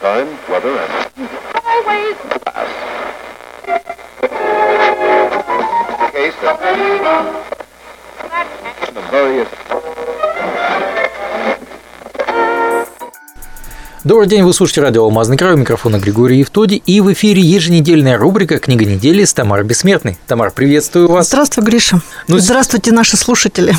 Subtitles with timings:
[0.00, 0.90] time, weather, and
[1.66, 2.16] Highways.
[6.12, 6.56] case of
[8.94, 9.48] the various
[14.04, 18.16] Добрый день, вы слушаете радио «Алмазный край», у микрофона Григорий Евтоди, и в эфире еженедельная
[18.16, 20.16] рубрика «Книга недели» с Тамарой Бессмертной.
[20.26, 21.26] Тамар, приветствую вас.
[21.28, 22.00] Здравствуй, Гриша.
[22.28, 23.74] Ну, Здравствуйте, наши слушатели.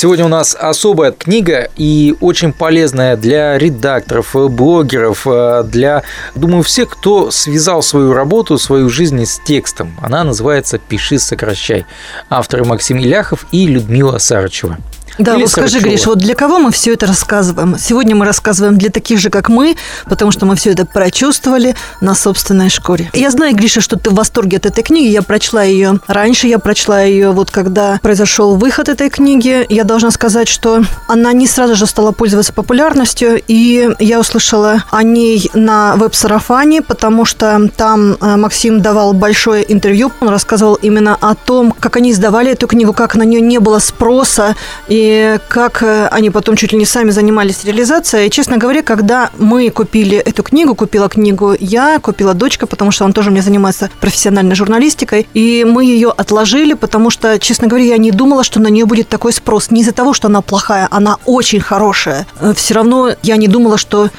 [0.00, 6.04] Сегодня у нас особая книга и очень полезная для редакторов, э, блогеров, э, для,
[6.36, 9.96] думаю, всех, кто связал свою работу, свою жизнь с текстом.
[10.00, 11.84] Она называется «Пиши, сокращай».
[12.30, 14.78] Авторы Максим Иляхов и Людмила Сарычева.
[15.18, 15.80] Да, Или вот скажи.
[15.80, 17.76] Гриш, вот для кого мы все это рассказываем?
[17.78, 22.14] Сегодня мы рассказываем для таких же, как мы, потому что мы все это прочувствовали на
[22.14, 23.10] собственной шкуре.
[23.12, 25.08] Я знаю, Гриша, что ты в восторге от этой книги.
[25.08, 29.66] Я прочла ее раньше, я прочла ее вот когда произошел выход этой книги.
[29.68, 35.02] Я должна сказать, что она не сразу же стала пользоваться популярностью, и я услышала о
[35.02, 40.12] ней на веб-сарафане, потому что там э, Максим давал большое интервью.
[40.20, 43.80] Он рассказывал именно о том, как они издавали эту книгу, как на нее не было
[43.80, 44.54] спроса,
[44.86, 45.07] и
[45.48, 48.26] как э, они потом чуть ли не сами занимались реализацией.
[48.26, 53.04] И, честно говоря, когда мы купили эту книгу, купила книгу я, купила дочка, потому что
[53.04, 57.98] он тоже мне занимается профессиональной журналистикой, и мы ее отложили, потому что, честно говоря, я
[57.98, 59.70] не думала, что на нее будет такой спрос.
[59.70, 62.26] Не из-за того, что она плохая, она очень хорошая.
[62.54, 64.10] Все равно я не думала, что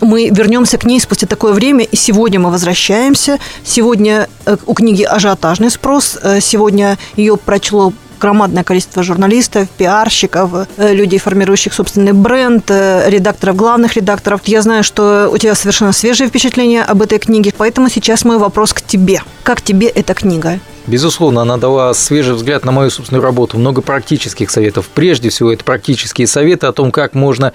[0.00, 3.38] мы вернемся к ней спустя такое время, и сегодня мы возвращаемся.
[3.64, 6.18] Сегодня э, у книги ажиотажный спрос.
[6.22, 13.56] Э, Сегодня ее прочло громадное количество журналистов, пиарщиков, э, людей, формирующих собственный бренд, э, редакторов,
[13.56, 14.40] главных редакторов.
[14.44, 18.72] Я знаю, что у тебя совершенно свежие впечатления об этой книге, поэтому сейчас мой вопрос
[18.72, 19.22] к тебе.
[19.42, 20.60] Как тебе эта книга?
[20.88, 24.88] Безусловно, она дала свежий взгляд на мою собственную работу, много практических советов.
[24.94, 27.52] Прежде всего, это практические советы о том, как можно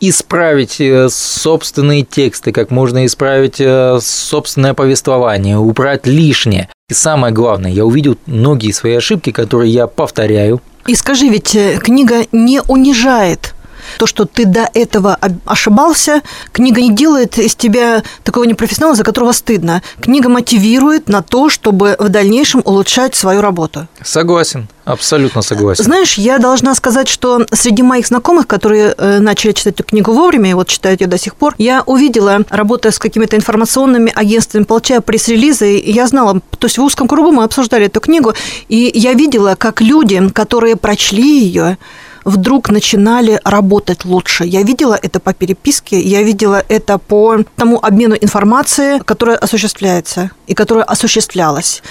[0.00, 6.70] исправить э, собственные тексты, как можно исправить э, собственное повествование, убрать лишнее.
[6.88, 10.62] И самое главное, я увидел многие свои ошибки, которые я повторяю.
[10.86, 13.54] И скажи, ведь э, книга не унижает
[13.98, 19.32] то, что ты до этого ошибался, книга не делает из тебя такого непрофессионала, за которого
[19.32, 19.82] стыдно.
[20.00, 23.86] Книга мотивирует на то, чтобы в дальнейшем улучшать свою работу.
[24.02, 25.84] Согласен, абсолютно согласен.
[25.84, 30.50] Знаешь, я должна сказать, что среди моих знакомых, которые э, начали читать эту книгу вовремя
[30.50, 35.00] и вот читают ее до сих пор, я увидела, работая с какими-то информационными агентствами, получая
[35.00, 38.34] пресс-релизы, я знала, то есть в узком кругу мы обсуждали эту книгу,
[38.68, 41.78] и я видела, как люди, которые прочли ее,
[42.24, 44.44] вдруг начинали работать лучше.
[44.44, 50.54] Я видела это по переписке, я видела это по тому обмену информации, которая осуществляется и
[50.54, 51.82] которая осуществлялась.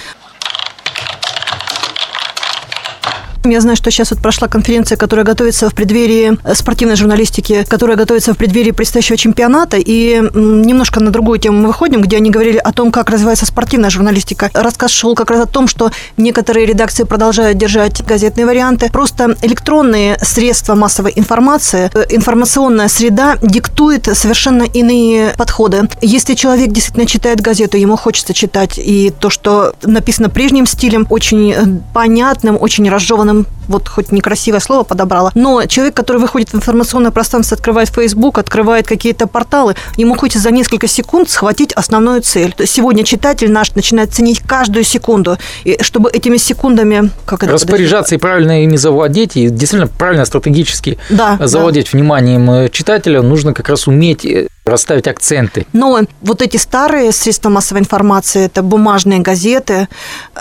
[3.44, 7.96] Я знаю, что сейчас вот прошла конференция, которая готовится в преддверии э, спортивной журналистики, которая
[7.96, 9.78] готовится в преддверии предстоящего чемпионата.
[9.78, 13.88] И немножко на другую тему мы выходим, где они говорили о том, как развивается спортивная
[13.88, 14.50] журналистика.
[14.52, 18.90] Рассказ шел как раз о том, что некоторые редакции продолжают держать газетные варианты.
[18.92, 25.88] Просто электронные средства массовой информации, э, информационная среда диктует совершенно иные подходы.
[26.02, 31.52] Если человек действительно читает газету, ему хочется читать и то, что написано прежним стилем, очень
[31.52, 31.64] э,
[31.94, 33.59] понятным, очень разжеванным, Um.
[33.70, 38.86] Вот хоть некрасивое слово подобрала, но человек, который выходит в информационное пространство, открывает Facebook, открывает
[38.86, 42.54] какие-то порталы, ему хочется за несколько секунд схватить основную цель.
[42.66, 47.10] Сегодня читатель наш начинает ценить каждую секунду, и чтобы этими секундами...
[47.24, 51.46] Как это Распоряжаться и правильно ими завладеть, и действительно правильно стратегически Да, да.
[51.46, 55.66] завладеть вниманием э, читателя, нужно как раз уметь э, расставить акценты.
[55.72, 59.88] Но вот эти старые средства массовой информации, это бумажные газеты,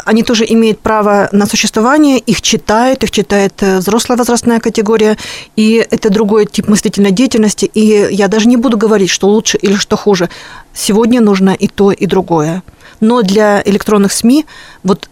[0.05, 5.17] они тоже имеют право на существование, их читают, их читает э, взрослая возрастная категория,
[5.57, 9.75] и это другой тип мыслительной деятельности, и я даже не буду говорить, что лучше или
[9.75, 10.29] что хуже.
[10.73, 12.63] Сегодня нужно и то, и другое.
[13.01, 14.45] Но для электронных СМИ
[14.83, 15.09] вот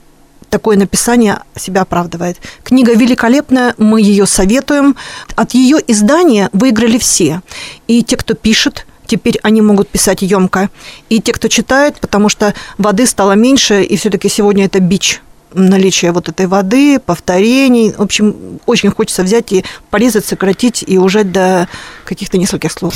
[0.49, 2.37] такое написание себя оправдывает.
[2.63, 4.95] Книга великолепная, мы ее советуем.
[5.35, 7.41] От ее издания выиграли все.
[7.87, 10.69] И те, кто пишет, теперь они могут писать емко.
[11.09, 15.21] И те, кто читает, потому что воды стало меньше, и все-таки сегодня это бич
[15.53, 17.93] наличие вот этой воды, повторений.
[17.93, 21.67] В общем, очень хочется взять и порезать, сократить и ужать до
[22.05, 22.93] каких-то нескольких слов.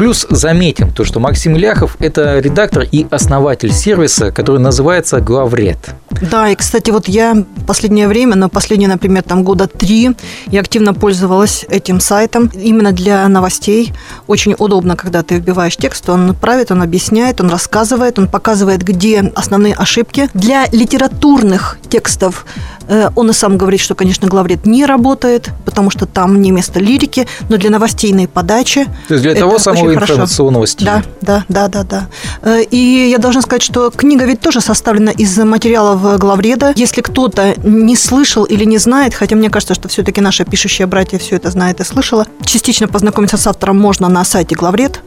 [0.00, 5.76] Плюс заметим то, что Максим Ляхов– это редактор и основатель сервиса, который называется «Главред».
[6.22, 10.12] Да, и, кстати, вот я последнее время, но последние, например, там года три,
[10.46, 13.92] я активно пользовалась этим сайтом именно для новостей.
[14.26, 19.30] Очень удобно, когда ты вбиваешь текст, он правит, он объясняет, он рассказывает, он показывает, где
[19.34, 20.30] основные ошибки.
[20.32, 22.46] Для литературных текстов
[22.90, 26.80] Э, он и сам говорит, что, конечно, главред не работает, потому что там не место
[26.80, 28.84] лирики, но для новостейной подачи.
[29.06, 31.04] То есть для того самого информационного стиля.
[31.20, 32.08] Да, да, да, да, да.
[32.42, 36.72] Э, и я должна сказать, что книга ведь тоже составлена из материалов главреда.
[36.76, 41.18] Если кто-то не слышал или не знает, хотя мне кажется, что все-таки наши пишущие братья
[41.18, 45.00] все это знают и слышала, частично познакомиться с автором можно на сайте главред.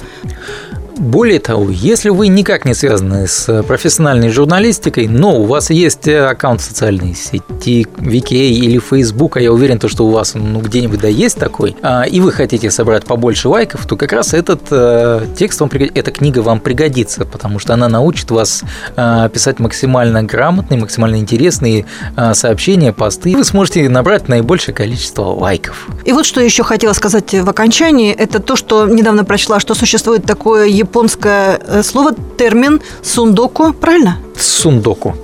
[0.97, 6.61] Более того, если вы никак не связаны с профессиональной журналистикой, но у вас есть аккаунт
[6.61, 10.99] в социальной сети VK или Facebook, а я уверен, то, что у вас ну, где-нибудь
[10.99, 15.25] да есть такой, а, и вы хотите собрать побольше лайков, то как раз этот э,
[15.35, 18.63] текст, вам, эта книга вам пригодится, потому что она научит вас
[18.95, 21.85] э, писать максимально грамотные, максимально интересные
[22.15, 25.87] э, сообщения, посты, и вы сможете набрать наибольшее количество лайков.
[26.05, 30.25] И вот что еще хотела сказать в окончании, это то, что недавно прочла, что существует
[30.25, 34.17] такое японское э, слово, термин сундоку, правильно?
[34.37, 35.15] Сундоку.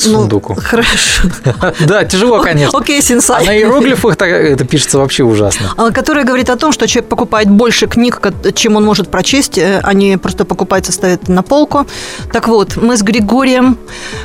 [0.00, 0.54] Сундуку.
[0.54, 1.28] Ну, хорошо.
[1.80, 2.78] Да, тяжело, конечно.
[2.78, 3.42] Окей, сенсай.
[3.42, 5.72] А на иероглифах это пишется вообще ужасно.
[5.76, 8.20] А, которая говорит о том, что человек покупает больше книг,
[8.54, 11.86] чем он может прочесть, э, они просто покупаются, ставят на полку.
[12.32, 13.78] Так вот, мы с Григорием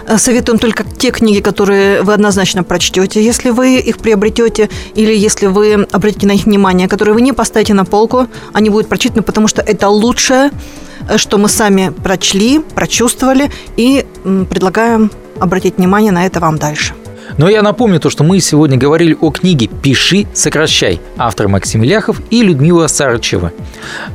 [0.07, 5.47] э, советуем только те книги, которые вы однозначно прочтете, если вы их приобретете, или если
[5.47, 9.47] вы обратите на них внимание, которые вы не поставите на полку, они будут прочитаны, потому
[9.47, 10.51] что это лучшее,
[11.09, 15.11] э, что мы сами прочли, прочувствовали и предлагаем
[15.43, 16.93] обратить внимание на это вам дальше.
[17.37, 22.21] Но я напомню то, что мы сегодня говорили о книге «Пиши, сокращай» автор Максим Ляхов
[22.29, 23.51] и Людмила Сарычева.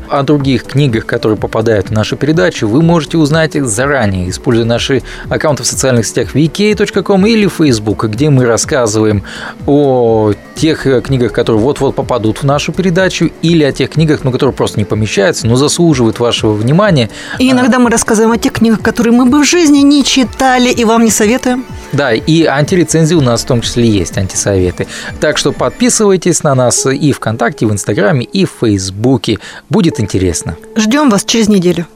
[0.08, 5.64] О других книгах, которые попадают в нашу передачу, вы можете узнать заранее, используя наши аккаунты
[5.64, 9.24] в социальных сетях vk.com или Facebook, где мы рассказываем
[9.66, 14.54] о тех книгах, которые вот-вот попадут в нашу передачу, или о тех книгах, ну, которые
[14.54, 17.08] просто не помещаются, но заслуживают вашего внимания.
[17.38, 20.84] И иногда мы рассказываем о тех книгах, которые мы бы в жизни не читали и
[20.84, 21.64] вам не советуем.
[21.92, 24.86] Да, и антирецензии у нас в том числе есть, антисоветы.
[25.20, 29.38] Так что подписывайтесь на нас и ВКонтакте, и в Инстаграме, и в Фейсбуке.
[29.70, 30.56] Будет интересно.
[30.76, 31.86] Ждем вас через неделю.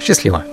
[0.00, 0.44] Счастливо.